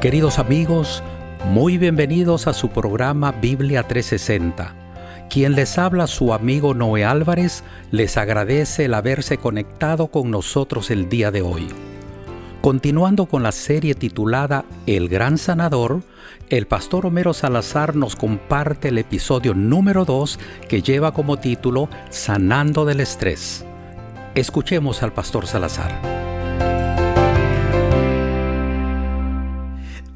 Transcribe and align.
Queridos 0.00 0.38
amigos, 0.38 1.02
muy 1.44 1.76
bienvenidos 1.76 2.46
a 2.46 2.54
su 2.54 2.70
programa 2.70 3.32
Biblia 3.32 3.82
360. 3.82 4.74
Quien 5.28 5.54
les 5.54 5.76
habla, 5.76 6.06
su 6.06 6.32
amigo 6.32 6.72
Noé 6.72 7.04
Álvarez, 7.04 7.64
les 7.90 8.16
agradece 8.16 8.86
el 8.86 8.94
haberse 8.94 9.36
conectado 9.36 10.06
con 10.06 10.30
nosotros 10.30 10.90
el 10.90 11.10
día 11.10 11.30
de 11.30 11.42
hoy. 11.42 11.68
Continuando 12.62 13.26
con 13.26 13.42
la 13.42 13.52
serie 13.52 13.94
titulada 13.94 14.64
El 14.86 15.10
Gran 15.10 15.36
Sanador, 15.36 16.00
el 16.48 16.66
pastor 16.66 17.04
Homero 17.04 17.34
Salazar 17.34 17.94
nos 17.94 18.16
comparte 18.16 18.88
el 18.88 18.96
episodio 18.96 19.52
número 19.52 20.06
2 20.06 20.38
que 20.66 20.80
lleva 20.80 21.12
como 21.12 21.36
título 21.36 21.90
Sanando 22.08 22.86
del 22.86 23.00
Estrés. 23.00 23.66
Escuchemos 24.34 25.02
al 25.02 25.12
pastor 25.12 25.46
Salazar. 25.46 26.39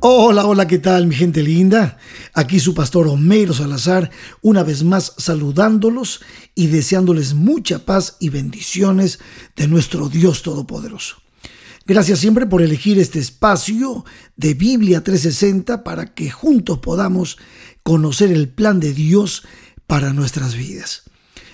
Hola, 0.06 0.44
hola, 0.44 0.66
¿qué 0.66 0.78
tal 0.78 1.06
mi 1.06 1.14
gente 1.14 1.42
linda? 1.42 1.96
Aquí 2.34 2.60
su 2.60 2.74
pastor 2.74 3.08
Homero 3.08 3.54
Salazar, 3.54 4.10
una 4.42 4.62
vez 4.62 4.84
más 4.84 5.14
saludándolos 5.16 6.20
y 6.54 6.66
deseándoles 6.66 7.32
mucha 7.32 7.86
paz 7.86 8.18
y 8.20 8.28
bendiciones 8.28 9.18
de 9.56 9.66
nuestro 9.66 10.10
Dios 10.10 10.42
Todopoderoso. 10.42 11.22
Gracias 11.86 12.18
siempre 12.18 12.44
por 12.44 12.60
elegir 12.60 12.98
este 12.98 13.18
espacio 13.18 14.04
de 14.36 14.52
Biblia 14.52 15.02
360 15.02 15.82
para 15.82 16.12
que 16.12 16.30
juntos 16.30 16.80
podamos 16.80 17.38
conocer 17.82 18.30
el 18.30 18.50
plan 18.50 18.80
de 18.80 18.92
Dios 18.92 19.44
para 19.86 20.12
nuestras 20.12 20.54
vidas. 20.54 21.04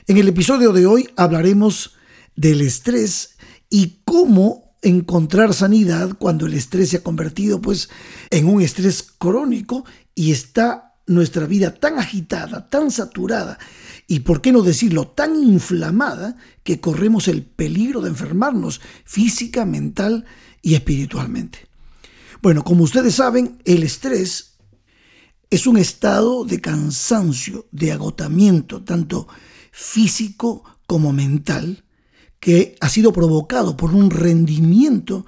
En 0.09 0.17
el 0.17 0.27
episodio 0.27 0.73
de 0.73 0.87
hoy 0.87 1.09
hablaremos 1.17 1.95
del 2.35 2.63
estrés 2.63 3.37
y 3.69 4.01
cómo 4.05 4.70
encontrar 4.83 5.55
sanidad 5.55 6.17
cuando 6.19 6.47
el 6.47 6.55
estrés 6.55 6.91
se 6.91 6.99
ha 6.99 7.03
convertido 7.03 7.61
pues 7.61 7.91
en 8.31 8.47
un 8.47 8.63
estrés 8.63 9.03
crónico 9.03 9.85
y 10.15 10.33
está 10.33 10.95
nuestra 11.07 11.47
vida 11.47 11.75
tan 11.75 11.99
agitada, 11.99 12.69
tan 12.69 12.91
saturada 12.91 13.59
y 14.07 14.21
por 14.21 14.41
qué 14.41 14.53
no 14.53 14.63
decirlo 14.63 15.09
tan 15.09 15.43
inflamada 15.43 16.37
que 16.63 16.81
corremos 16.81 17.29
el 17.29 17.43
peligro 17.45 18.01
de 18.01 18.11
enfermarnos 18.11 18.81
física, 19.05 19.65
mental 19.65 20.25
y 20.63 20.75
espiritualmente. 20.75 21.69
Bueno, 22.43 22.65
como 22.65 22.85
ustedes 22.85 23.17
saben, 23.17 23.59
el 23.65 23.83
estrés 23.83 24.59
es 25.51 25.67
un 25.67 25.77
estado 25.77 26.45
de 26.45 26.61
cansancio, 26.61 27.67
de 27.73 27.93
agotamiento, 27.93 28.83
tanto 28.83 29.27
físico 29.73 30.65
como 30.87 31.13
mental, 31.13 31.85
que 32.41 32.77
ha 32.81 32.89
sido 32.89 33.13
provocado 33.13 33.77
por 33.77 33.95
un 33.95 34.11
rendimiento 34.11 35.27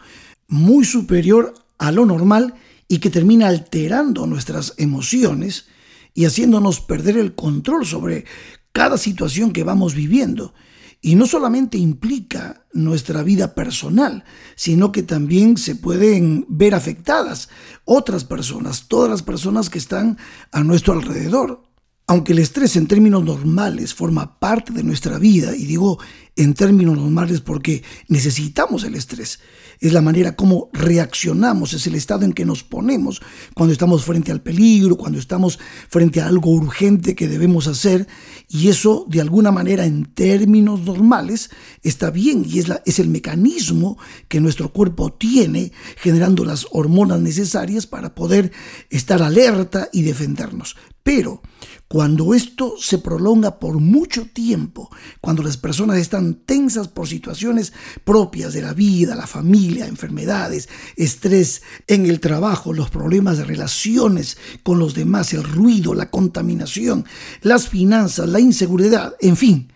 muy 0.49 0.85
superior 0.85 1.55
a 1.79 1.93
lo 1.93 2.07
normal 2.07 2.55
y 2.89 2.99
que 2.99 3.11
termina 3.11 3.49
alterando 3.49 4.27
nuestras 4.27 4.75
emociones 4.79 5.67
y 6.15 6.25
haciéndonos 6.25 6.81
perder 6.81 7.17
el 7.17 7.35
control 7.35 7.87
sobre 7.87 8.25
cada 8.73 8.99
situación 8.99 9.53
que 9.53 9.65
vamos 9.65 9.95
viviendo. 9.95 10.55
Y 11.01 11.17
no 11.17 11.27
solamente 11.27 11.79
implica 11.79 12.65
nuestra 12.73 13.23
vida 13.23 13.55
personal, 13.55 14.25
sino 14.55 14.93
que 14.93 15.03
también 15.03 15.57
se 15.57 15.75
pueden 15.75 16.47
ver 16.49 16.75
afectadas 16.75 17.49
otras 17.85 18.25
personas, 18.25 18.87
todas 18.89 19.11
las 19.11 19.23
personas 19.23 19.69
que 19.69 19.79
están 19.79 20.17
a 20.53 20.63
nuestro 20.63 20.93
alrededor. 20.93 21.72
Aunque 22.09 22.33
el 22.33 22.41
estrés 22.41 22.77
en 22.77 22.89
términos 22.89 23.25
normales 23.25 23.95
forma 23.95 24.39
parte 24.39 24.73
de 24.73 24.83
nuestra 24.83 25.19
vida, 25.19 25.55
y 25.57 25.67
digo 25.67 25.99
en 26.35 26.55
términos 26.55 26.97
normales 26.97 27.41
porque 27.41 27.85
necesitamos 28.09 28.85
el 28.85 28.95
estrés, 28.95 29.39
es 29.79 29.93
la 29.93 30.01
manera 30.01 30.35
como 30.35 30.69
reaccionamos, 30.73 31.75
es 31.75 31.87
el 31.87 31.95
estado 31.95 32.25
en 32.25 32.33
que 32.33 32.45
nos 32.45 32.65
ponemos 32.65 33.21
cuando 33.55 33.73
estamos 33.73 34.05
frente 34.05 34.33
al 34.33 34.43
peligro, 34.43 34.97
cuando 34.97 35.19
estamos 35.19 35.59
frente 35.89 36.21
a 36.21 36.27
algo 36.27 36.51
urgente 36.51 37.15
que 37.15 37.29
debemos 37.29 37.67
hacer, 37.67 38.09
y 38.49 38.69
eso 38.69 39.07
de 39.09 39.21
alguna 39.21 39.53
manera 39.53 39.85
en 39.85 40.05
términos 40.05 40.81
normales 40.81 41.51
está 41.83 42.11
bien, 42.11 42.45
y 42.49 42.59
es, 42.59 42.67
es 42.85 42.99
el 42.99 43.09
mecanismo 43.09 43.97
que 44.29 44.41
nuestro 44.41 44.73
cuerpo 44.73 45.13
tiene 45.13 45.73
generando 45.97 46.45
las 46.45 46.67
hormonas 46.73 47.21
necesarias 47.21 47.87
para 47.87 48.15
poder 48.15 48.53
estar 48.91 49.23
alerta 49.23 49.89
y 49.93 50.03
defendernos. 50.03 50.77
Pero 51.03 51.43
cuando 51.93 52.33
esto 52.33 52.77
se 52.79 52.97
prolonga 52.97 53.59
por 53.59 53.79
mucho 53.79 54.25
tiempo, 54.25 54.89
cuando 55.21 55.43
las 55.43 55.59
personas 55.59 55.99
están 55.99 56.37
tensas 56.37 56.89
por 56.89 57.07
situaciones 57.07 57.75
propias 58.03 58.55
de 58.55 58.63
la 58.63 58.73
vida, 58.73 59.15
la 59.15 59.27
familia, 59.27 59.87
enfermedades, 59.87 60.71
estrés 60.97 61.61
en 61.89 62.07
el 62.07 62.19
trabajo, 62.19 62.73
los 62.73 62.89
problemas 62.89 63.37
de 63.37 63.45
relaciones 63.45 64.39
con 64.63 64.79
los 64.79 64.95
demás, 64.95 65.35
el 65.35 65.45
ruido, 65.45 65.93
la 65.93 66.11
contaminación, 66.11 67.05
las 67.43 67.69
finanzas, 67.69 68.27
la 68.27 68.41
inseguridad, 68.41 69.15
en 69.21 69.37
fin, 69.37 69.71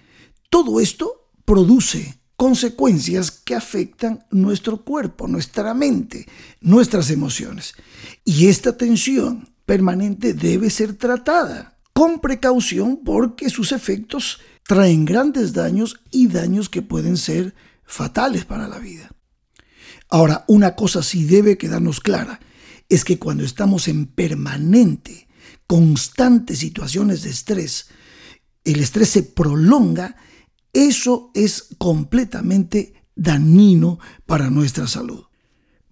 todo 0.48 0.80
esto 0.80 1.28
produce 1.44 2.18
consecuencias 2.36 3.30
que 3.30 3.54
afectan 3.54 4.24
nuestro 4.30 4.84
cuerpo, 4.84 5.28
nuestra 5.28 5.74
mente, 5.74 6.26
nuestras 6.62 7.10
emociones. 7.10 7.74
Y 8.24 8.46
esta 8.46 8.74
tensión 8.74 9.50
permanente 9.66 10.32
debe 10.32 10.70
ser 10.70 10.94
tratada 10.94 11.75
con 11.96 12.20
precaución 12.20 13.00
porque 13.02 13.48
sus 13.48 13.72
efectos 13.72 14.38
traen 14.64 15.06
grandes 15.06 15.54
daños 15.54 15.98
y 16.10 16.26
daños 16.28 16.68
que 16.68 16.82
pueden 16.82 17.16
ser 17.16 17.54
fatales 17.86 18.44
para 18.44 18.68
la 18.68 18.78
vida. 18.78 19.10
Ahora, 20.10 20.44
una 20.46 20.76
cosa 20.76 21.02
sí 21.02 21.24
debe 21.24 21.56
quedarnos 21.56 22.00
clara, 22.00 22.38
es 22.90 23.02
que 23.02 23.18
cuando 23.18 23.44
estamos 23.44 23.88
en 23.88 24.04
permanente, 24.04 25.26
constante 25.66 26.54
situaciones 26.54 27.22
de 27.22 27.30
estrés, 27.30 27.86
el 28.64 28.80
estrés 28.80 29.08
se 29.08 29.22
prolonga, 29.22 30.16
eso 30.74 31.30
es 31.32 31.68
completamente 31.78 32.92
dañino 33.14 33.98
para 34.26 34.50
nuestra 34.50 34.86
salud. 34.86 35.24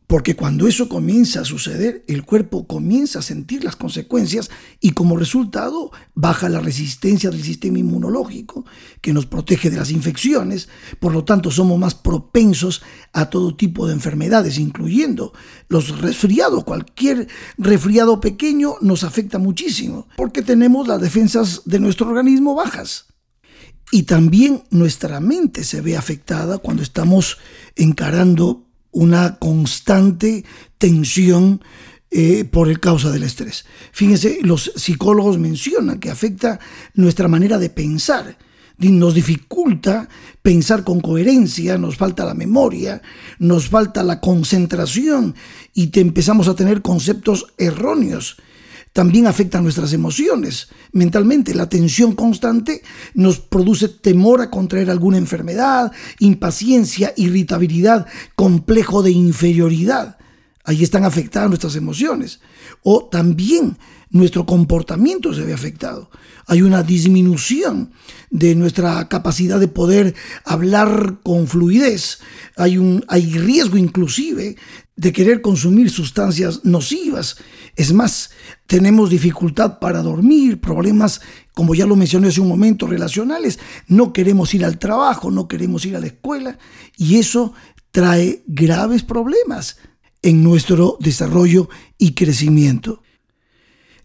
Porque 0.06 0.36
cuando 0.36 0.68
eso 0.68 0.88
comienza 0.88 1.40
a 1.40 1.44
suceder, 1.44 2.04
el 2.08 2.24
cuerpo 2.24 2.66
comienza 2.66 3.20
a 3.20 3.22
sentir 3.22 3.64
las 3.64 3.74
consecuencias 3.74 4.50
y 4.78 4.90
como 4.90 5.16
resultado 5.16 5.92
baja 6.14 6.50
la 6.50 6.60
resistencia 6.60 7.30
del 7.30 7.42
sistema 7.42 7.78
inmunológico 7.78 8.66
que 9.00 9.14
nos 9.14 9.24
protege 9.24 9.70
de 9.70 9.78
las 9.78 9.90
infecciones. 9.90 10.68
Por 11.00 11.14
lo 11.14 11.24
tanto, 11.24 11.50
somos 11.50 11.78
más 11.78 11.94
propensos 11.94 12.82
a 13.14 13.30
todo 13.30 13.56
tipo 13.56 13.86
de 13.86 13.94
enfermedades, 13.94 14.58
incluyendo 14.58 15.32
los 15.68 15.98
resfriados. 16.00 16.64
Cualquier 16.64 17.26
resfriado 17.56 18.20
pequeño 18.20 18.74
nos 18.82 19.04
afecta 19.04 19.38
muchísimo 19.38 20.06
porque 20.16 20.42
tenemos 20.42 20.86
las 20.86 21.00
defensas 21.00 21.62
de 21.64 21.80
nuestro 21.80 22.08
organismo 22.08 22.54
bajas. 22.54 23.06
Y 23.90 24.04
también 24.04 24.64
nuestra 24.70 25.20
mente 25.20 25.62
se 25.62 25.80
ve 25.80 25.96
afectada 25.96 26.58
cuando 26.58 26.82
estamos 26.82 27.38
encarando 27.76 28.63
una 28.94 29.36
constante 29.36 30.44
tensión 30.78 31.62
eh, 32.10 32.44
por 32.44 32.68
el 32.68 32.80
causa 32.80 33.10
del 33.10 33.24
estrés. 33.24 33.66
Fíjense, 33.92 34.38
los 34.42 34.72
psicólogos 34.76 35.36
mencionan 35.38 35.98
que 35.98 36.10
afecta 36.10 36.60
nuestra 36.94 37.28
manera 37.28 37.58
de 37.58 37.70
pensar, 37.70 38.38
nos 38.78 39.14
dificulta 39.14 40.08
pensar 40.42 40.84
con 40.84 41.00
coherencia, 41.00 41.78
nos 41.78 41.96
falta 41.96 42.24
la 42.24 42.34
memoria, 42.34 43.02
nos 43.38 43.68
falta 43.68 44.02
la 44.02 44.20
concentración 44.20 45.34
y 45.74 45.88
te 45.88 46.00
empezamos 46.00 46.48
a 46.48 46.54
tener 46.54 46.82
conceptos 46.82 47.52
erróneos 47.58 48.36
también 48.94 49.26
afecta 49.26 49.60
nuestras 49.60 49.92
emociones. 49.92 50.68
Mentalmente, 50.92 51.52
la 51.52 51.68
tensión 51.68 52.14
constante 52.14 52.80
nos 53.12 53.40
produce 53.40 53.88
temor 53.88 54.40
a 54.40 54.50
contraer 54.50 54.88
alguna 54.88 55.18
enfermedad, 55.18 55.90
impaciencia, 56.20 57.12
irritabilidad, 57.16 58.06
complejo 58.36 59.02
de 59.02 59.10
inferioridad. 59.10 60.16
Ahí 60.64 60.82
están 60.82 61.04
afectadas 61.04 61.50
nuestras 61.50 61.76
emociones. 61.76 62.40
O 62.82 63.04
también 63.04 63.76
nuestro 64.08 64.46
comportamiento 64.46 65.34
se 65.34 65.42
ve 65.42 65.52
afectado. 65.52 66.10
Hay 66.46 66.62
una 66.62 66.82
disminución 66.82 67.92
de 68.30 68.54
nuestra 68.54 69.08
capacidad 69.08 69.60
de 69.60 69.68
poder 69.68 70.14
hablar 70.44 71.18
con 71.22 71.48
fluidez. 71.48 72.20
Hay, 72.56 72.78
un, 72.78 73.04
hay 73.08 73.30
riesgo 73.32 73.76
inclusive 73.76 74.56
de 74.96 75.12
querer 75.12 75.42
consumir 75.42 75.90
sustancias 75.90 76.64
nocivas. 76.64 77.36
Es 77.76 77.92
más, 77.92 78.30
tenemos 78.66 79.10
dificultad 79.10 79.78
para 79.80 80.00
dormir, 80.00 80.60
problemas, 80.60 81.20
como 81.52 81.74
ya 81.74 81.84
lo 81.84 81.96
mencioné 81.96 82.28
hace 82.28 82.40
un 82.40 82.48
momento, 82.48 82.86
relacionales. 82.86 83.58
No 83.86 84.14
queremos 84.14 84.54
ir 84.54 84.64
al 84.64 84.78
trabajo, 84.78 85.30
no 85.30 85.46
queremos 85.46 85.84
ir 85.84 85.96
a 85.96 86.00
la 86.00 86.06
escuela 86.06 86.56
y 86.96 87.18
eso 87.18 87.52
trae 87.90 88.44
graves 88.46 89.02
problemas 89.02 89.76
en 90.24 90.42
nuestro 90.42 90.96
desarrollo 91.00 91.68
y 91.98 92.14
crecimiento. 92.14 93.02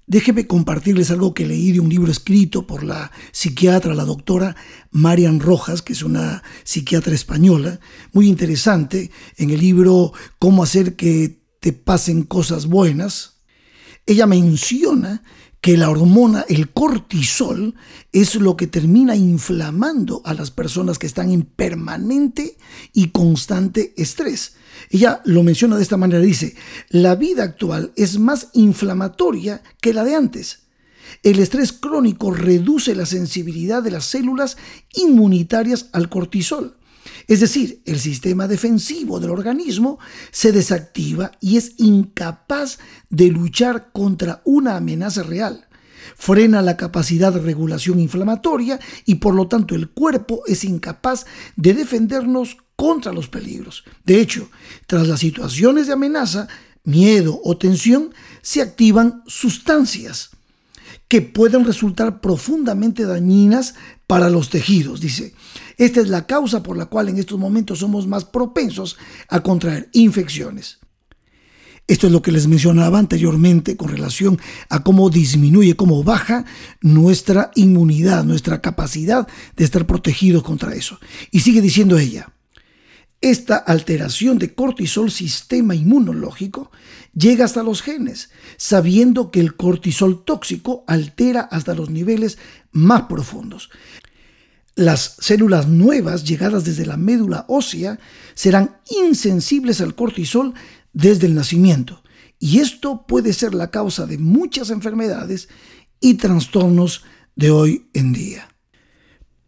Déjeme 0.06 0.48
compartirles 0.48 1.12
algo 1.12 1.33
que 1.33 1.48
leí 1.48 1.71
de 1.71 1.80
un 1.80 1.88
libro 1.88 2.12
escrito 2.12 2.68
por 2.68 2.83
la 2.83 3.12
psiquiatra, 3.31 3.94
la 3.94 4.04
doctora 4.04 4.57
Marian 4.92 5.39
Rojas, 5.39 5.81
que 5.81 5.94
es 5.94 6.04
una 6.04 6.44
psiquiatra 6.66 7.16
española, 7.16 7.80
muy 8.12 8.27
interesante, 8.27 9.12
en 9.38 9.50
el 9.51 9.62
libro 9.62 10.12
Cómo 10.39 10.63
hacer 10.63 10.98
que 10.98 11.42
te 11.62 11.71
pasen 11.71 12.24
cosas 12.24 12.65
buenas, 12.65 13.38
ella 14.06 14.25
menciona 14.25 15.24
que 15.62 15.77
la 15.77 15.89
hormona, 15.89 16.45
el 16.50 16.72
cortisol, 16.72 17.75
es 18.12 18.36
lo 18.36 18.57
que 18.57 18.68
termina 18.68 19.15
inflamando 19.15 20.22
a 20.25 20.33
las 20.33 20.51
personas 20.51 21.00
que 21.00 21.07
están 21.07 21.31
en 21.31 21.44
permanente 21.44 22.57
y 22.94 23.10
constante 23.10 23.94
estrés. 23.95 24.56
Ella 24.90 25.22
lo 25.26 25.44
menciona 25.44 25.78
de 25.78 25.84
esta 25.84 25.98
manera, 25.98 26.22
dice, 26.22 26.56
la 26.90 27.16
vida 27.16 27.44
actual 27.44 27.92
es 27.96 28.20
más 28.20 28.50
inflamatoria 28.54 29.62
que 29.81 29.94
la 29.94 30.04
de 30.04 30.16
antes. 30.16 30.70
El 31.24 31.40
estrés 31.40 31.74
crónico 31.74 32.31
reduce 32.31 32.96
la 32.96 33.06
sensibilidad 33.06 33.81
de 33.84 33.92
las 33.92 34.06
células 34.06 34.58
inmunitarias 34.94 35.90
al 35.92 36.10
cortisol. 36.10 36.78
Es 37.28 37.40
decir, 37.40 37.81
el 37.86 38.00
sistema 38.00 38.48
defensivo 38.48 39.20
del 39.20 39.31
organismo 39.31 40.00
se 40.31 40.52
desactiva 40.52 41.32
y 41.40 41.58
es 41.58 41.74
incapaz 41.78 42.80
de 43.10 43.28
luchar 43.28 43.92
contra 43.92 44.42
una 44.46 44.75
amenaza 44.75 45.24
real. 45.24 45.68
Frena 46.16 46.62
la 46.62 46.78
capacidad 46.78 47.34
de 47.34 47.42
regulación 47.42 48.00
inflamatoria 48.00 48.80
y 49.06 49.16
por 49.16 49.36
lo 49.36 49.48
tanto 49.48 49.75
el 49.75 49.90
cuerpo 49.90 50.44
es 50.48 50.64
incapaz 50.64 51.25
de 51.56 51.74
defendernos 51.74 52.58
contra 52.80 53.12
los 53.12 53.28
peligros. 53.28 53.84
De 54.06 54.22
hecho, 54.22 54.50
tras 54.88 55.06
las 55.06 55.20
situaciones 55.20 55.88
de 55.88 55.94
amenaza, 55.94 56.48
miedo 56.86 57.42
o 57.44 57.58
tensión, 57.58 58.14
se 58.42 58.62
activan 58.62 59.22
sustancias 59.28 60.30
que 61.10 61.22
pueden 61.22 61.66
resultar 61.66 62.22
profundamente 62.22 63.04
dañinas 63.04 63.76
para 64.08 64.30
los 64.30 64.50
tejidos, 64.50 65.02
dice. 65.02 65.34
Esta 65.76 66.00
es 66.00 66.08
la 66.08 66.26
causa 66.26 66.64
por 66.64 66.78
la 66.78 66.86
cual 66.86 67.10
en 67.10 67.18
estos 67.18 67.38
momentos 67.38 67.80
somos 67.80 68.08
más 68.08 68.24
propensos 68.24 68.96
a 69.28 69.42
contraer 69.42 69.90
infecciones. 69.92 70.80
Esto 71.86 72.08
es 72.08 72.14
lo 72.14 72.22
que 72.22 72.32
les 72.32 72.48
mencionaba 72.48 72.98
anteriormente 72.98 73.75
con 73.75 73.90
relación 73.90 74.40
a 74.70 74.84
cómo 74.84 75.10
disminuye, 75.10 75.75
cómo 75.75 76.02
baja 76.06 76.46
nuestra 76.80 77.52
inmunidad, 77.56 78.24
nuestra 78.24 78.62
capacidad 78.62 79.28
de 79.58 79.66
estar 79.66 79.86
protegidos 79.86 80.44
contra 80.44 80.74
eso. 80.75 80.98
Y 81.30 81.42
sigue 81.42 81.60
diciendo 81.60 81.98
ella, 82.00 82.32
esta 83.21 83.57
alteración 83.57 84.39
de 84.39 84.54
cortisol 84.54 85.12
sistema 85.12 85.75
inmunológico 85.75 86.71
llega 87.13 87.45
hasta 87.45 87.63
los 87.63 87.81
genes, 87.81 88.30
sabiendo 88.57 89.30
que 89.30 89.39
el 89.42 89.56
cortisol 89.56 90.24
tóxico 90.24 90.83
altera 90.88 91.42
hasta 91.42 91.75
los 91.75 91.89
niveles 91.89 92.38
más 92.71 93.04
profundos. 93.04 93.69
Las 94.75 95.18
células 95.19 95.68
nuevas 95.68 96.24
llegadas 96.24 96.63
desde 96.63 96.86
la 96.86 96.95
médula 96.95 97.45
ósea 97.50 98.00
serán 98.33 98.77
insensibles 98.89 99.81
al 99.81 99.95
cortisol 99.95 100.54
desde 100.94 101.27
el 101.27 101.36
nacimiento 101.36 102.01
y 102.39 102.60
esto 102.60 103.06
puede 103.06 103.33
ser 103.33 103.54
la 103.54 103.69
causa 103.69 104.06
de 104.06 104.18
muchas 104.18 104.69
enfermedades 104.69 105.50
y 106.00 106.13
trastornos 106.13 107.04
de 107.36 107.51
hoy 107.51 107.89
en 107.94 108.13
día. 108.13 108.48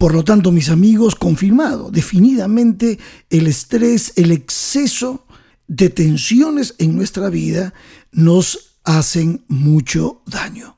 Por 0.01 0.15
lo 0.15 0.23
tanto, 0.23 0.51
mis 0.51 0.69
amigos, 0.69 1.13
confirmado 1.13 1.91
definidamente 1.91 2.97
el 3.29 3.45
estrés, 3.45 4.13
el 4.15 4.31
exceso 4.31 5.27
de 5.67 5.91
tensiones 5.91 6.73
en 6.79 6.95
nuestra 6.95 7.29
vida 7.29 7.75
nos 8.11 8.79
hacen 8.83 9.45
mucho 9.47 10.23
daño. 10.25 10.75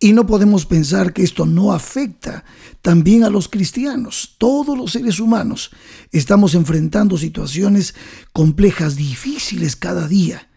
Y 0.00 0.14
no 0.14 0.26
podemos 0.26 0.64
pensar 0.64 1.12
que 1.12 1.24
esto 1.24 1.44
no 1.44 1.74
afecta 1.74 2.46
también 2.80 3.22
a 3.22 3.28
los 3.28 3.50
cristianos. 3.50 4.36
Todos 4.38 4.78
los 4.78 4.92
seres 4.92 5.20
humanos 5.20 5.70
estamos 6.10 6.54
enfrentando 6.54 7.18
situaciones 7.18 7.94
complejas, 8.32 8.96
difíciles 8.96 9.76
cada 9.76 10.08
día. 10.08 10.48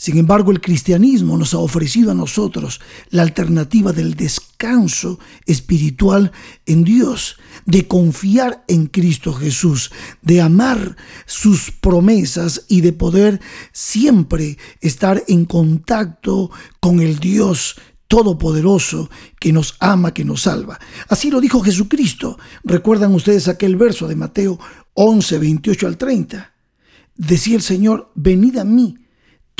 Sin 0.00 0.16
embargo, 0.16 0.50
el 0.50 0.62
cristianismo 0.62 1.36
nos 1.36 1.52
ha 1.52 1.58
ofrecido 1.58 2.10
a 2.10 2.14
nosotros 2.14 2.80
la 3.10 3.20
alternativa 3.20 3.92
del 3.92 4.14
descanso 4.14 5.18
espiritual 5.44 6.32
en 6.64 6.84
Dios, 6.84 7.36
de 7.66 7.86
confiar 7.86 8.64
en 8.66 8.86
Cristo 8.86 9.34
Jesús, 9.34 9.92
de 10.22 10.40
amar 10.40 10.96
sus 11.26 11.70
promesas 11.70 12.64
y 12.66 12.80
de 12.80 12.94
poder 12.94 13.42
siempre 13.72 14.56
estar 14.80 15.22
en 15.28 15.44
contacto 15.44 16.50
con 16.80 17.00
el 17.00 17.18
Dios 17.18 17.76
todopoderoso 18.08 19.10
que 19.38 19.52
nos 19.52 19.76
ama, 19.80 20.14
que 20.14 20.24
nos 20.24 20.40
salva. 20.40 20.80
Así 21.08 21.30
lo 21.30 21.42
dijo 21.42 21.60
Jesucristo. 21.60 22.38
¿Recuerdan 22.64 23.14
ustedes 23.14 23.48
aquel 23.48 23.76
verso 23.76 24.08
de 24.08 24.16
Mateo 24.16 24.58
11, 24.94 25.36
28 25.36 25.86
al 25.86 25.98
30? 25.98 26.54
Decía 27.16 27.56
el 27.56 27.62
Señor, 27.62 28.10
venid 28.14 28.56
a 28.56 28.64
mí, 28.64 28.96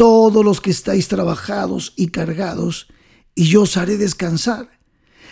todos 0.00 0.42
los 0.42 0.62
que 0.62 0.70
estáis 0.70 1.08
trabajados 1.08 1.92
y 1.94 2.06
cargados, 2.06 2.86
y 3.34 3.44
yo 3.44 3.64
os 3.64 3.76
haré 3.76 3.98
descansar. 3.98 4.70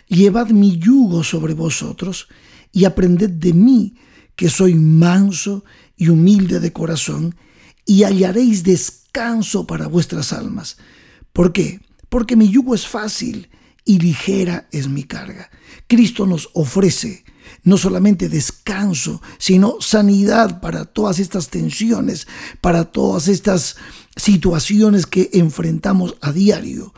Llevad 0.09 0.51
mi 0.51 0.77
yugo 0.77 1.25
sobre 1.25 1.55
vosotros 1.55 2.29
y 2.71 2.85
aprended 2.85 3.31
de 3.31 3.55
mí, 3.55 3.95
que 4.37 4.51
soy 4.51 4.75
manso 4.75 5.65
y 5.97 6.11
humilde 6.11 6.61
de 6.61 6.75
corazón, 6.75 7.35
y 7.87 8.03
hallaréis 8.03 8.63
descanso 8.63 9.67
para 9.67 9.87
vuestras 9.87 10.35
almas. 10.35 10.77
¿Por 11.33 11.55
qué? 11.55 11.81
porque 12.09 12.37
mi 12.37 12.49
yugo 12.49 12.75
es 12.75 12.87
fácil 12.87 13.49
y 13.85 13.99
ligera 13.99 14.69
es 14.73 14.89
mi 14.89 15.05
carga. 15.05 15.51
Cristo 15.87 16.27
nos 16.27 16.51
ofrece 16.55 17.25
no 17.63 17.77
solamente 17.77 18.29
descanso, 18.29 19.21
sino 19.39 19.81
sanidad 19.81 20.61
para 20.61 20.85
todas 20.85 21.19
estas 21.19 21.49
tensiones, 21.49 22.27
para 22.61 22.85
todas 22.85 23.29
estas 23.29 23.77
situaciones 24.17 25.07
que 25.07 25.31
enfrentamos 25.33 26.17
a 26.21 26.33
diario. 26.33 26.95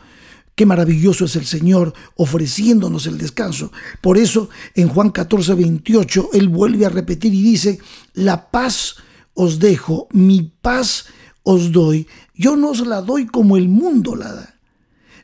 Qué 0.55 0.65
maravilloso 0.65 1.25
es 1.25 1.35
el 1.35 1.45
Señor 1.45 1.93
ofreciéndonos 2.15 3.07
el 3.07 3.17
descanso. 3.17 3.71
Por 4.01 4.17
eso 4.17 4.49
en 4.75 4.89
Juan 4.89 5.09
14, 5.09 5.55
28, 5.55 6.29
Él 6.33 6.49
vuelve 6.49 6.85
a 6.85 6.89
repetir 6.89 7.33
y 7.33 7.41
dice, 7.41 7.79
la 8.13 8.51
paz 8.51 8.95
os 9.33 9.59
dejo, 9.59 10.07
mi 10.11 10.51
paz 10.61 11.05
os 11.43 11.71
doy. 11.71 12.07
Yo 12.35 12.55
no 12.55 12.71
os 12.71 12.85
la 12.85 13.01
doy 13.01 13.25
como 13.25 13.57
el 13.57 13.69
mundo 13.69 14.15
la 14.15 14.33
da 14.33 14.61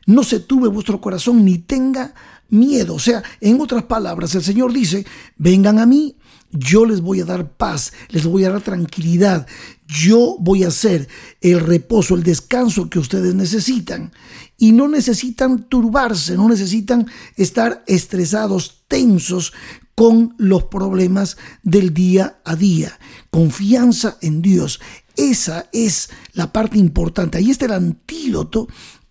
no 0.08 0.24
se 0.24 0.40
tuve 0.40 0.68
vuestro 0.68 1.02
corazón 1.02 1.44
ni 1.44 1.58
tenga 1.58 2.14
miedo. 2.48 2.94
O 2.94 2.98
sea, 2.98 3.22
en 3.40 3.60
otras 3.60 3.84
palabras, 3.84 4.34
el 4.34 4.42
Señor 4.42 4.72
dice, 4.72 5.06
vengan 5.36 5.78
a 5.78 5.86
mí, 5.86 6.16
yo 6.50 6.86
les 6.86 7.00
voy 7.00 7.20
a 7.20 7.24
dar 7.24 7.52
paz, 7.52 7.92
les 8.08 8.24
voy 8.24 8.44
a 8.44 8.50
dar 8.50 8.62
tranquilidad, 8.62 9.46
yo 9.86 10.36
voy 10.40 10.64
a 10.64 10.68
hacer 10.68 11.08
el 11.40 11.60
reposo, 11.60 12.14
el 12.14 12.22
descanso 12.22 12.88
que 12.88 12.98
ustedes 12.98 13.34
necesitan. 13.34 14.12
Y 14.56 14.72
no 14.72 14.88
necesitan 14.88 15.68
turbarse, 15.68 16.36
no 16.36 16.48
necesitan 16.48 17.06
estar 17.36 17.84
estresados, 17.86 18.84
tensos 18.88 19.52
con 19.94 20.34
los 20.38 20.64
problemas 20.64 21.36
del 21.62 21.92
día 21.92 22.38
a 22.44 22.56
día. 22.56 22.98
Confianza 23.30 24.16
en 24.20 24.42
Dios. 24.42 24.80
Esa 25.16 25.68
es 25.72 26.10
la 26.32 26.52
parte 26.52 26.78
importante. 26.78 27.38
Ahí 27.38 27.50
está 27.50 27.66
el 27.66 27.72
antídoto 27.72 28.68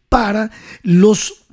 para 0.10 0.50
los 0.84 1.47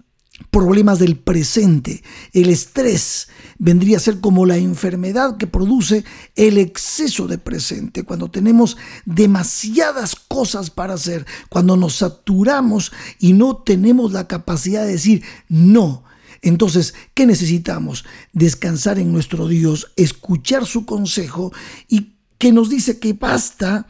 problemas 0.51 0.99
del 0.99 1.17
presente. 1.17 2.03
El 2.33 2.49
estrés 2.49 3.29
vendría 3.59 3.99
a 3.99 4.01
ser 4.01 4.21
como 4.21 4.47
la 4.47 4.57
enfermedad 4.57 5.37
que 5.37 5.47
produce 5.47 6.05
el 6.35 6.59
exceso 6.59 7.29
de 7.29 7.39
presente, 7.39 8.03
cuando 8.03 8.31
tenemos 8.31 8.77
demasiadas 9.05 10.17
cosas 10.17 10.71
para 10.71 10.95
hacer, 10.95 11.27
cuando 11.49 11.77
nos 11.77 11.97
saturamos 11.97 12.93
y 13.19 13.33
no 13.33 13.57
tenemos 13.59 14.13
la 14.13 14.27
capacidad 14.27 14.85
de 14.85 14.93
decir 14.93 15.23
no. 15.49 16.05
Entonces, 16.43 16.95
¿qué 17.15 17.27
necesitamos? 17.27 18.05
Descansar 18.33 18.99
en 18.99 19.13
nuestro 19.13 19.49
Dios, 19.49 19.93
escuchar 19.97 20.67
su 20.67 20.85
consejo 20.85 21.53
y 21.89 22.15
que 22.39 22.53
nos 22.53 22.69
dice 22.69 22.99
que 22.99 23.15
basta 23.15 23.87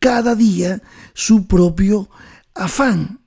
cada 0.00 0.34
día 0.34 0.82
su 1.14 1.46
propio 1.46 2.10
afán. 2.54 3.20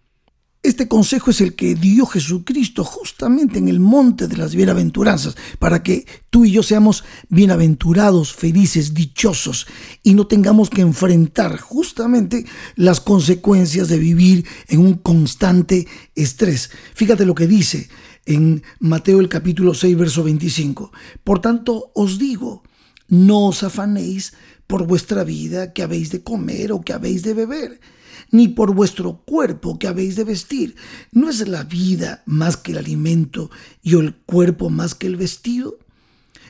Este 0.67 0.89
consejo 0.89 1.31
es 1.31 1.39
el 1.39 1.55
que 1.55 1.75
dio 1.75 2.05
Jesucristo 2.05 2.83
justamente 2.83 3.57
en 3.57 3.69
el 3.69 3.79
monte 3.79 4.27
de 4.27 4.35
las 4.35 4.53
bienaventuranzas, 4.53 5.37
para 5.59 5.81
que 5.81 6.05
tú 6.29 6.43
y 6.43 6.51
yo 6.51 6.61
seamos 6.61 7.05
bienaventurados, 7.29 8.33
felices, 8.33 8.93
dichosos 8.93 9.65
y 10.03 10.13
no 10.13 10.27
tengamos 10.27 10.69
que 10.69 10.81
enfrentar 10.81 11.57
justamente 11.57 12.45
las 12.75 12.99
consecuencias 12.99 13.87
de 13.87 13.97
vivir 13.97 14.45
en 14.67 14.79
un 14.79 14.95
constante 14.95 15.87
estrés. 16.15 16.69
Fíjate 16.93 17.25
lo 17.25 17.33
que 17.33 17.47
dice 17.47 17.87
en 18.25 18.61
Mateo 18.79 19.21
el 19.21 19.29
capítulo 19.29 19.73
6, 19.73 19.95
verso 19.95 20.21
25. 20.25 20.91
Por 21.23 21.39
tanto, 21.39 21.93
os 21.95 22.19
digo, 22.19 22.63
no 23.07 23.47
os 23.47 23.63
afanéis 23.63 24.33
por 24.67 24.85
vuestra 24.85 25.23
vida 25.23 25.73
que 25.73 25.81
habéis 25.81 26.11
de 26.11 26.21
comer 26.21 26.71
o 26.71 26.81
que 26.81 26.93
habéis 26.93 27.23
de 27.23 27.33
beber 27.33 27.79
ni 28.31 28.47
por 28.47 28.73
vuestro 28.73 29.21
cuerpo 29.25 29.79
que 29.79 29.87
habéis 29.87 30.15
de 30.15 30.23
vestir. 30.23 30.75
¿No 31.11 31.29
es 31.29 31.47
la 31.47 31.63
vida 31.63 32.23
más 32.25 32.57
que 32.57 32.71
el 32.71 32.77
alimento 32.77 33.49
y 33.81 33.95
el 33.95 34.15
cuerpo 34.15 34.69
más 34.69 34.95
que 34.95 35.07
el 35.07 35.15
vestido? 35.15 35.79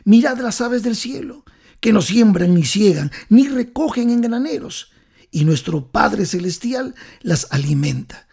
Mirad 0.04 0.40
las 0.40 0.62
aves 0.62 0.84
del 0.84 0.96
cielo, 0.96 1.44
que 1.80 1.94
no 1.94 2.02
siembran 2.02 2.54
ni 2.54 2.66
ciegan, 2.66 3.12
ni 3.30 3.48
recogen 3.48 4.10
en 4.10 4.22
graneros, 4.22 4.92
y 5.32 5.44
nuestro 5.44 5.92
Padre 5.92 6.26
Celestial 6.26 6.96
las 7.22 7.48
alimenta. 7.52 8.28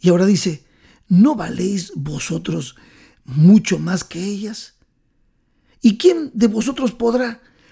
Y 0.00 0.08
ahora 0.08 0.26
dice, 0.26 0.64
¿no 1.08 1.34
valéis 1.34 1.92
vosotros 1.94 2.76
mucho 3.24 3.78
más 3.78 4.02
que 4.02 4.24
ellas? 4.24 4.74
¿Y 5.82 5.98
quién 5.98 6.30
de 6.34 6.46
vosotros 6.46 6.92
podrá, 6.92 7.42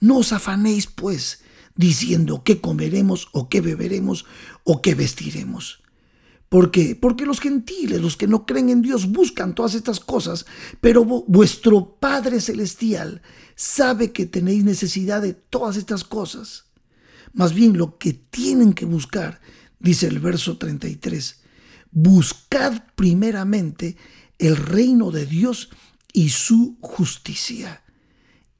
No 0.00 0.18
os 0.18 0.32
afanéis, 0.32 0.86
pues, 0.86 1.42
diciendo 1.76 2.42
qué 2.44 2.60
comeremos 2.60 3.28
o 3.32 3.48
qué 3.48 3.60
beberemos 3.60 4.26
o 4.64 4.80
qué 4.82 4.94
vestiremos. 4.94 5.82
¿Por 6.48 6.70
qué? 6.70 6.94
Porque 6.94 7.26
los 7.26 7.40
gentiles, 7.40 8.00
los 8.00 8.16
que 8.16 8.28
no 8.28 8.46
creen 8.46 8.68
en 8.68 8.82
Dios, 8.82 9.10
buscan 9.10 9.56
todas 9.56 9.74
estas 9.74 9.98
cosas, 9.98 10.46
pero 10.80 11.04
vuestro 11.04 11.96
Padre 11.98 12.40
Celestial 12.40 13.22
sabe 13.56 14.12
que 14.12 14.26
tenéis 14.26 14.62
necesidad 14.62 15.22
de 15.22 15.34
todas 15.34 15.76
estas 15.76 16.04
cosas. 16.04 16.66
Más 17.32 17.54
bien 17.54 17.76
lo 17.76 17.98
que 17.98 18.12
tienen 18.12 18.72
que 18.72 18.84
buscar, 18.84 19.40
dice 19.80 20.06
el 20.06 20.20
verso 20.20 20.56
33, 20.56 21.40
buscad 21.90 22.84
primeramente 22.94 23.96
el 24.38 24.56
reino 24.56 25.10
de 25.10 25.26
Dios 25.26 25.70
y 26.12 26.28
su 26.28 26.78
justicia, 26.80 27.82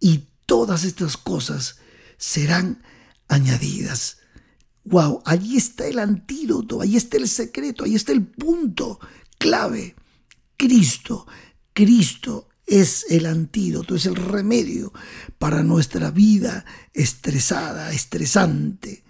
y 0.01 0.25
todas 0.47 0.85
estas 0.85 1.17
cosas 1.17 1.77
serán 2.17 2.83
añadidas. 3.29 4.19
Wow, 4.85 5.23
allí 5.25 5.57
está 5.57 5.87
el 5.87 5.99
antídoto, 5.99 6.81
ahí 6.81 6.97
está 6.97 7.17
el 7.17 7.29
secreto, 7.29 7.85
ahí 7.85 7.95
está 7.95 8.13
el 8.13 8.27
punto 8.27 9.01
clave. 9.39 9.95
Cristo, 10.57 11.27
Cristo 11.73 12.49
es 12.67 13.07
el 13.09 13.27
antídoto, 13.27 13.95
es 13.95 14.07
el 14.07 14.17
remedio 14.17 14.93
para 15.39 15.63
nuestra 15.63 16.11
vida 16.11 16.65
estresada, 16.93 17.93
estresante. 17.93 19.05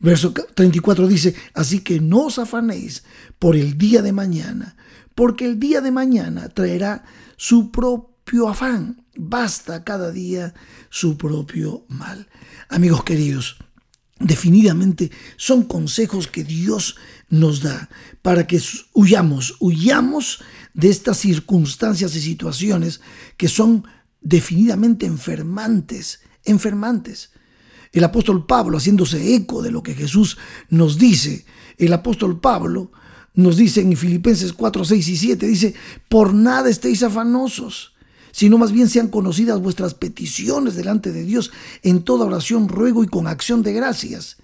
Verso 0.00 0.32
34 0.32 1.06
dice, 1.06 1.34
así 1.54 1.80
que 1.80 2.00
no 2.00 2.26
os 2.26 2.38
afanéis 2.38 3.04
por 3.38 3.54
el 3.54 3.78
día 3.78 4.02
de 4.02 4.12
mañana, 4.12 4.76
porque 5.14 5.44
el 5.44 5.60
día 5.60 5.80
de 5.80 5.92
mañana 5.92 6.48
traerá 6.48 7.04
su 7.36 7.70
propio 7.70 8.11
afán. 8.48 9.04
Basta 9.16 9.84
cada 9.84 10.10
día 10.10 10.54
su 10.88 11.16
propio 11.16 11.84
mal. 11.88 12.28
Amigos 12.68 13.04
queridos, 13.04 13.56
definitivamente 14.18 15.10
son 15.36 15.64
consejos 15.64 16.28
que 16.28 16.44
Dios 16.44 16.96
nos 17.28 17.62
da 17.62 17.88
para 18.22 18.46
que 18.46 18.60
huyamos, 18.94 19.56
huyamos 19.60 20.42
de 20.74 20.88
estas 20.88 21.18
circunstancias 21.18 22.16
y 22.16 22.20
situaciones 22.20 23.00
que 23.36 23.48
son 23.48 23.84
definitivamente 24.20 25.06
enfermantes, 25.06 26.20
enfermantes. 26.44 27.30
El 27.92 28.04
apóstol 28.04 28.46
Pablo, 28.46 28.78
haciéndose 28.78 29.34
eco 29.34 29.60
de 29.60 29.70
lo 29.70 29.82
que 29.82 29.94
Jesús 29.94 30.38
nos 30.70 30.96
dice, 30.96 31.44
el 31.76 31.92
apóstol 31.92 32.40
Pablo 32.40 32.92
nos 33.34 33.56
dice 33.56 33.82
en 33.82 33.96
Filipenses 33.96 34.52
4, 34.52 34.84
6 34.84 35.08
y 35.08 35.16
7, 35.16 35.46
dice, 35.46 35.74
por 36.08 36.32
nada 36.32 36.70
estéis 36.70 37.02
afanosos 37.02 37.91
sino 38.32 38.58
más 38.58 38.72
bien 38.72 38.88
sean 38.88 39.08
conocidas 39.08 39.60
vuestras 39.60 39.94
peticiones 39.94 40.74
delante 40.74 41.12
de 41.12 41.22
Dios 41.24 41.52
en 41.82 42.02
toda 42.02 42.26
oración, 42.26 42.68
ruego 42.68 43.04
y 43.04 43.06
con 43.06 43.26
acción 43.26 43.62
de 43.62 43.72
gracias. 43.72 44.38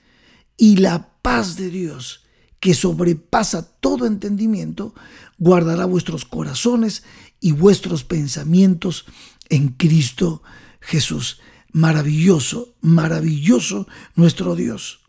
Y 0.57 0.77
la 0.77 1.11
paz 1.23 1.57
de 1.57 1.71
Dios, 1.71 2.25
que 2.61 2.75
sobrepasa 2.75 3.63
todo 3.81 4.07
entendimiento, 4.07 4.95
guardará 5.39 5.87
vuestros 5.87 6.25
corazones 6.25 7.03
y 7.41 7.53
vuestros 7.53 8.05
pensamientos 8.05 9.07
en 9.49 9.69
Cristo 9.69 10.43
Jesús. 10.81 11.41
Maravilloso, 11.73 12.75
maravilloso 12.81 13.87
nuestro 14.15 14.55
Dios. 14.55 15.01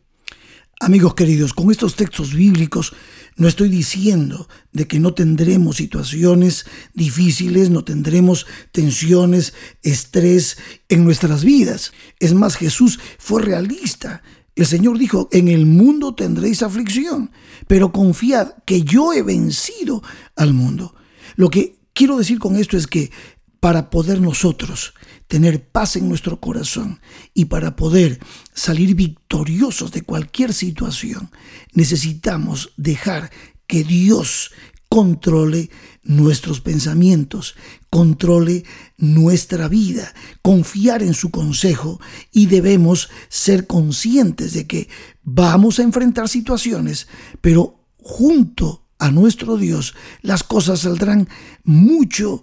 Amigos 0.81 1.13
queridos, 1.13 1.53
con 1.53 1.71
estos 1.71 1.98
textos 1.98 2.33
bíblicos 2.33 2.93
no 3.36 3.50
estoy 3.50 3.67
diciendo 3.67 4.48
de 4.71 4.88
que 4.88 5.01
no 5.01 5.13
tendremos 5.13 5.75
situaciones 5.75 6.65
difíciles, 6.93 7.69
no 7.69 7.83
tendremos 7.83 8.48
tensiones, 8.71 9.53
estrés 9.83 10.57
en 10.88 11.03
nuestras 11.03 11.43
vidas. 11.43 11.91
Es 12.19 12.33
más, 12.33 12.55
Jesús 12.55 12.98
fue 13.17 13.41
realista. 13.41 14.24
El 14.55 14.65
Señor 14.67 14.98
dijo, 14.98 15.27
en 15.33 15.50
el 15.50 15.65
mundo 15.65 16.15
tendréis 16.15 16.63
aflicción, 16.63 17.31
pero 17.67 17.91
confiad 17.91 18.53
que 18.63 18.81
yo 18.83 19.12
he 19.12 19.21
vencido 19.21 20.01
al 20.38 20.53
mundo. 20.53 20.95
Lo 21.36 21.50
que 21.50 21.75
quiero 21.91 22.17
decir 22.17 22.39
con 22.39 22.55
esto 22.55 22.77
es 22.77 22.88
que 22.88 23.12
para 23.59 23.89
poder 23.89 24.21
nosotros 24.21 24.93
tener 25.29 25.63
paz 25.63 25.95
en 25.95 26.09
nuestro 26.09 26.41
corazón 26.41 27.00
y 27.36 27.45
para 27.45 27.75
poder 27.75 28.19
salir 28.53 28.95
victoriosos 28.95 29.91
de 29.91 30.01
cualquier 30.01 30.53
situación, 30.53 31.29
necesitamos 31.71 32.74
dejar 32.77 33.29
que 33.67 33.83
Dios 33.83 34.51
controle 34.89 35.69
nuestros 36.01 36.62
pensamientos, 36.62 37.55
controle 37.91 38.63
nuestra 38.98 39.67
vida, 39.67 40.15
confiar 40.41 41.03
en 41.03 41.13
su 41.13 41.29
consejo 41.29 42.01
y 42.31 42.48
debemos 42.48 43.09
ser 43.29 43.67
conscientes 43.67 44.53
de 44.53 44.65
que 44.65 44.89
vamos 45.21 45.77
a 45.77 45.83
enfrentar 45.83 46.27
situaciones, 46.27 47.07
pero 47.39 47.86
junto 48.00 48.88
a 48.98 49.12
nuestro 49.12 49.57
Dios 49.57 49.93
las 50.24 50.41
cosas 50.41 50.79
saldrán 50.79 51.29
mucho 51.63 52.41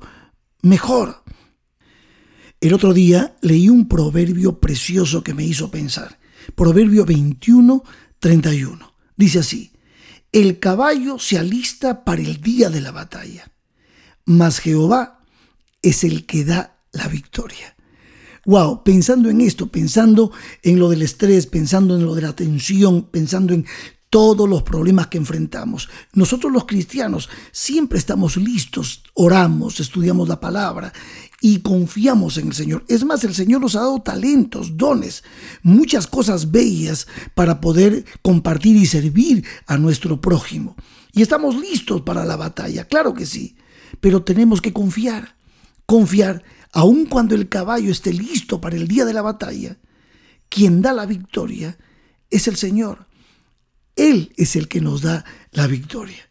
mejor. 0.62 1.25
El 2.66 2.74
otro 2.74 2.92
día 2.92 3.36
leí 3.42 3.68
un 3.68 3.86
proverbio 3.86 4.58
precioso 4.58 5.22
que 5.22 5.34
me 5.34 5.44
hizo 5.44 5.70
pensar. 5.70 6.18
Proverbio 6.56 7.04
21, 7.04 7.84
31. 8.18 8.92
Dice 9.16 9.38
así, 9.38 9.70
el 10.32 10.58
caballo 10.58 11.20
se 11.20 11.38
alista 11.38 12.02
para 12.02 12.22
el 12.22 12.40
día 12.40 12.68
de 12.68 12.80
la 12.80 12.90
batalla, 12.90 13.52
mas 14.24 14.58
Jehová 14.58 15.20
es 15.80 16.02
el 16.02 16.26
que 16.26 16.44
da 16.44 16.80
la 16.90 17.06
victoria. 17.06 17.76
Wow, 18.46 18.82
pensando 18.82 19.30
en 19.30 19.42
esto, 19.42 19.68
pensando 19.68 20.32
en 20.64 20.80
lo 20.80 20.90
del 20.90 21.02
estrés, 21.02 21.46
pensando 21.46 21.96
en 21.96 22.04
lo 22.04 22.16
de 22.16 22.22
la 22.22 22.34
tensión, 22.34 23.04
pensando 23.04 23.54
en 23.54 23.64
todos 24.16 24.48
los 24.48 24.62
problemas 24.62 25.08
que 25.08 25.18
enfrentamos. 25.18 25.90
Nosotros 26.14 26.50
los 26.50 26.64
cristianos 26.64 27.28
siempre 27.52 27.98
estamos 27.98 28.38
listos, 28.38 29.02
oramos, 29.12 29.78
estudiamos 29.78 30.26
la 30.26 30.40
palabra 30.40 30.90
y 31.42 31.58
confiamos 31.58 32.38
en 32.38 32.46
el 32.46 32.54
Señor. 32.54 32.82
Es 32.88 33.04
más, 33.04 33.24
el 33.24 33.34
Señor 33.34 33.60
nos 33.60 33.76
ha 33.76 33.80
dado 33.80 34.00
talentos, 34.00 34.78
dones, 34.78 35.22
muchas 35.62 36.06
cosas 36.06 36.50
bellas 36.50 37.06
para 37.34 37.60
poder 37.60 38.06
compartir 38.22 38.76
y 38.76 38.86
servir 38.86 39.44
a 39.66 39.76
nuestro 39.76 40.18
prójimo. 40.18 40.76
Y 41.12 41.20
estamos 41.20 41.54
listos 41.54 42.00
para 42.00 42.24
la 42.24 42.36
batalla, 42.36 42.86
claro 42.86 43.12
que 43.12 43.26
sí, 43.26 43.54
pero 44.00 44.22
tenemos 44.22 44.62
que 44.62 44.72
confiar, 44.72 45.36
confiar, 45.84 46.42
aun 46.72 47.04
cuando 47.04 47.34
el 47.34 47.50
caballo 47.50 47.92
esté 47.92 48.14
listo 48.14 48.62
para 48.62 48.76
el 48.76 48.88
día 48.88 49.04
de 49.04 49.12
la 49.12 49.20
batalla, 49.20 49.76
quien 50.48 50.80
da 50.80 50.94
la 50.94 51.04
victoria 51.04 51.76
es 52.30 52.48
el 52.48 52.56
Señor. 52.56 53.05
Él 53.96 54.32
es 54.36 54.54
el 54.54 54.68
que 54.68 54.80
nos 54.80 55.02
da 55.02 55.24
la 55.52 55.66
victoria. 55.66 56.28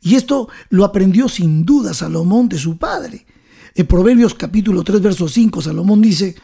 Y 0.00 0.16
esto 0.16 0.48
lo 0.68 0.84
aprendió 0.84 1.28
sin 1.28 1.64
duda 1.64 1.94
Salomón 1.94 2.48
de 2.48 2.58
su 2.58 2.76
padre. 2.76 3.24
En 3.74 3.86
Proverbios 3.86 4.34
capítulo 4.34 4.84
3, 4.84 5.00
verso 5.00 5.28
5, 5.28 5.62
Salomón 5.62 6.02
dice, 6.02 6.34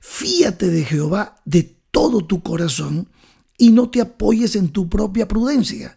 fíate 0.00 0.68
de 0.68 0.84
Jehová 0.84 1.36
de 1.44 1.76
todo 1.90 2.24
tu 2.24 2.42
corazón 2.42 3.08
y 3.58 3.70
no 3.70 3.90
te 3.90 4.00
apoyes 4.00 4.54
en 4.56 4.68
tu 4.68 4.88
propia 4.88 5.26
prudencia. 5.26 5.96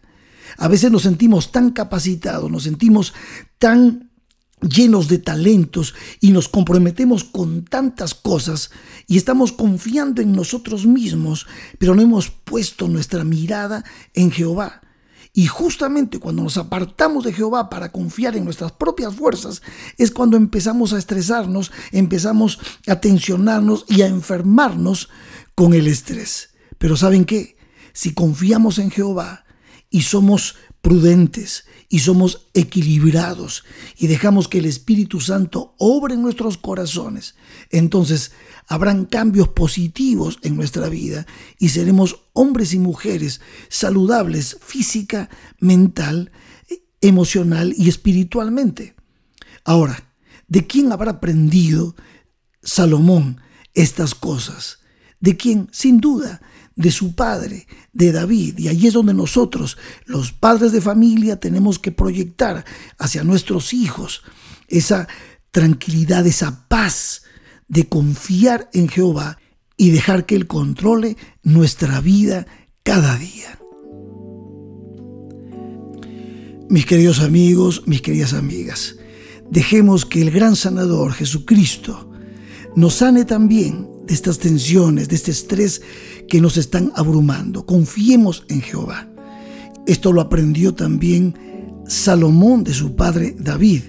A 0.58 0.68
veces 0.68 0.90
nos 0.90 1.02
sentimos 1.02 1.52
tan 1.52 1.70
capacitados, 1.70 2.50
nos 2.50 2.64
sentimos 2.64 3.14
tan 3.58 4.10
llenos 4.60 5.08
de 5.08 5.18
talentos 5.18 5.94
y 6.20 6.30
nos 6.30 6.48
comprometemos 6.48 7.24
con 7.24 7.64
tantas 7.64 8.14
cosas 8.14 8.70
y 9.06 9.16
estamos 9.16 9.52
confiando 9.52 10.22
en 10.22 10.32
nosotros 10.32 10.86
mismos, 10.86 11.46
pero 11.78 11.94
no 11.94 12.02
hemos 12.02 12.30
puesto 12.30 12.88
nuestra 12.88 13.24
mirada 13.24 13.84
en 14.14 14.30
Jehová. 14.30 14.80
Y 15.32 15.48
justamente 15.48 16.18
cuando 16.18 16.42
nos 16.42 16.56
apartamos 16.56 17.24
de 17.24 17.34
Jehová 17.34 17.68
para 17.68 17.92
confiar 17.92 18.36
en 18.36 18.44
nuestras 18.46 18.72
propias 18.72 19.14
fuerzas, 19.14 19.60
es 19.98 20.10
cuando 20.10 20.38
empezamos 20.38 20.94
a 20.94 20.98
estresarnos, 20.98 21.72
empezamos 21.92 22.58
a 22.86 23.00
tensionarnos 23.00 23.84
y 23.86 24.00
a 24.00 24.06
enfermarnos 24.06 25.10
con 25.54 25.74
el 25.74 25.88
estrés. 25.88 26.54
Pero 26.78 26.96
¿saben 26.96 27.26
qué? 27.26 27.58
Si 27.92 28.14
confiamos 28.14 28.78
en 28.78 28.90
Jehová 28.90 29.44
y 29.90 30.02
somos 30.02 30.56
prudentes 30.86 31.64
y 31.88 31.98
somos 31.98 32.46
equilibrados 32.54 33.64
y 33.98 34.06
dejamos 34.06 34.46
que 34.46 34.58
el 34.58 34.66
Espíritu 34.66 35.20
Santo 35.20 35.74
obre 35.78 36.14
en 36.14 36.22
nuestros 36.22 36.58
corazones, 36.58 37.34
entonces 37.70 38.30
habrán 38.68 39.04
cambios 39.04 39.48
positivos 39.48 40.38
en 40.42 40.54
nuestra 40.54 40.88
vida 40.88 41.26
y 41.58 41.70
seremos 41.70 42.20
hombres 42.34 42.72
y 42.72 42.78
mujeres 42.78 43.40
saludables 43.68 44.58
física, 44.64 45.28
mental, 45.58 46.30
emocional 47.00 47.74
y 47.76 47.88
espiritualmente. 47.88 48.94
Ahora, 49.64 50.14
¿de 50.46 50.68
quién 50.68 50.92
habrá 50.92 51.10
aprendido 51.10 51.96
Salomón 52.62 53.40
estas 53.74 54.14
cosas? 54.14 54.78
¿De 55.18 55.36
quién? 55.36 55.68
Sin 55.72 55.98
duda, 55.98 56.40
de 56.76 56.90
su 56.90 57.14
padre, 57.14 57.66
de 57.92 58.12
David. 58.12 58.58
Y 58.58 58.68
allí 58.68 58.86
es 58.86 58.92
donde 58.92 59.14
nosotros, 59.14 59.78
los 60.04 60.30
padres 60.30 60.72
de 60.72 60.82
familia, 60.82 61.40
tenemos 61.40 61.78
que 61.78 61.90
proyectar 61.90 62.64
hacia 62.98 63.24
nuestros 63.24 63.72
hijos 63.72 64.22
esa 64.68 65.08
tranquilidad, 65.50 66.26
esa 66.26 66.68
paz 66.68 67.22
de 67.66 67.88
confiar 67.88 68.70
en 68.72 68.88
Jehová 68.88 69.38
y 69.76 69.90
dejar 69.90 70.26
que 70.26 70.36
Él 70.36 70.46
controle 70.46 71.16
nuestra 71.42 72.00
vida 72.00 72.46
cada 72.82 73.16
día. 73.16 73.58
Mis 76.68 76.84
queridos 76.84 77.20
amigos, 77.20 77.84
mis 77.86 78.02
queridas 78.02 78.34
amigas, 78.34 78.96
dejemos 79.50 80.04
que 80.04 80.20
el 80.20 80.30
gran 80.30 80.56
sanador 80.56 81.12
Jesucristo 81.12 82.10
nos 82.76 82.94
sane 82.94 83.24
también 83.24 83.88
de 84.06 84.14
estas 84.14 84.38
tensiones, 84.38 85.08
de 85.08 85.16
este 85.16 85.32
estrés 85.32 85.82
que 86.28 86.40
nos 86.40 86.56
están 86.56 86.92
abrumando. 86.94 87.66
Confiemos 87.66 88.44
en 88.48 88.60
Jehová. 88.60 89.08
Esto 89.86 90.12
lo 90.12 90.20
aprendió 90.20 90.74
también 90.74 91.82
Salomón 91.88 92.64
de 92.64 92.74
su 92.74 92.94
padre 92.94 93.34
David. 93.38 93.82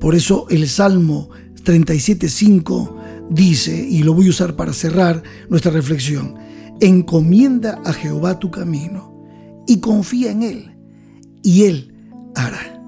Por 0.00 0.14
eso 0.14 0.46
el 0.50 0.68
Salmo 0.68 1.30
37.5 1.64 3.28
dice, 3.30 3.86
y 3.88 4.02
lo 4.02 4.14
voy 4.14 4.26
a 4.26 4.30
usar 4.30 4.56
para 4.56 4.72
cerrar 4.72 5.22
nuestra 5.48 5.70
reflexión, 5.70 6.34
encomienda 6.80 7.80
a 7.84 7.92
Jehová 7.92 8.38
tu 8.38 8.50
camino 8.50 9.26
y 9.66 9.78
confía 9.78 10.30
en 10.30 10.42
Él, 10.42 10.76
y 11.42 11.64
Él 11.64 11.94
hará. 12.34 12.82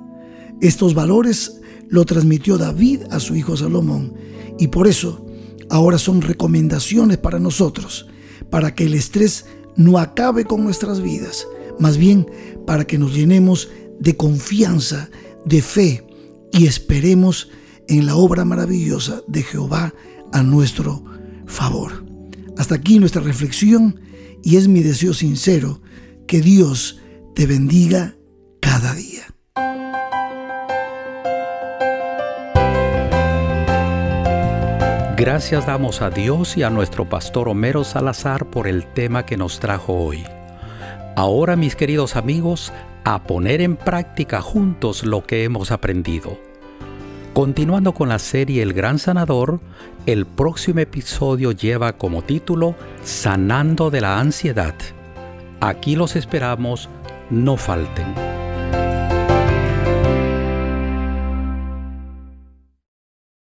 Estos 0.60 0.94
valores 0.94 1.59
lo 1.90 2.04
transmitió 2.06 2.56
David 2.56 3.02
a 3.10 3.20
su 3.20 3.36
hijo 3.36 3.56
Salomón, 3.56 4.14
y 4.58 4.68
por 4.68 4.86
eso 4.86 5.26
ahora 5.68 5.98
son 5.98 6.22
recomendaciones 6.22 7.18
para 7.18 7.38
nosotros, 7.38 8.06
para 8.48 8.74
que 8.74 8.84
el 8.84 8.94
estrés 8.94 9.46
no 9.76 9.98
acabe 9.98 10.44
con 10.44 10.64
nuestras 10.64 11.02
vidas, 11.02 11.46
más 11.78 11.96
bien 11.96 12.26
para 12.66 12.86
que 12.86 12.98
nos 12.98 13.14
llenemos 13.14 13.68
de 13.98 14.16
confianza, 14.16 15.10
de 15.44 15.62
fe 15.62 16.06
y 16.52 16.66
esperemos 16.66 17.48
en 17.88 18.06
la 18.06 18.16
obra 18.16 18.44
maravillosa 18.44 19.22
de 19.26 19.42
Jehová 19.42 19.92
a 20.32 20.42
nuestro 20.42 21.04
favor. 21.46 22.04
Hasta 22.56 22.76
aquí 22.76 22.98
nuestra 22.98 23.22
reflexión 23.22 24.00
y 24.42 24.56
es 24.56 24.68
mi 24.68 24.82
deseo 24.82 25.14
sincero 25.14 25.82
que 26.26 26.40
Dios 26.40 27.00
te 27.34 27.46
bendiga 27.46 28.16
cada 28.60 28.94
día. 28.94 29.34
Gracias 35.20 35.66
damos 35.66 36.00
a 36.00 36.08
Dios 36.08 36.56
y 36.56 36.62
a 36.62 36.70
nuestro 36.70 37.06
pastor 37.06 37.50
Homero 37.50 37.84
Salazar 37.84 38.46
por 38.46 38.66
el 38.66 38.86
tema 38.86 39.26
que 39.26 39.36
nos 39.36 39.60
trajo 39.60 39.92
hoy. 39.92 40.24
Ahora, 41.14 41.56
mis 41.56 41.76
queridos 41.76 42.16
amigos, 42.16 42.72
a 43.04 43.24
poner 43.24 43.60
en 43.60 43.76
práctica 43.76 44.40
juntos 44.40 45.04
lo 45.04 45.22
que 45.22 45.44
hemos 45.44 45.72
aprendido. 45.72 46.38
Continuando 47.34 47.92
con 47.92 48.08
la 48.08 48.18
serie 48.18 48.62
El 48.62 48.72
Gran 48.72 48.98
Sanador, 48.98 49.60
el 50.06 50.24
próximo 50.24 50.80
episodio 50.80 51.52
lleva 51.52 51.98
como 51.98 52.22
título 52.22 52.74
Sanando 53.02 53.90
de 53.90 54.00
la 54.00 54.20
Ansiedad. 54.20 54.74
Aquí 55.60 55.96
los 55.96 56.16
esperamos, 56.16 56.88
no 57.28 57.58
falten. 57.58 58.29